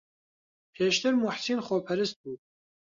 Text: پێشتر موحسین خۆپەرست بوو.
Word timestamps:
پێشتر 0.73 1.13
موحسین 1.21 1.59
خۆپەرست 1.67 2.15
بوو. 2.21 2.37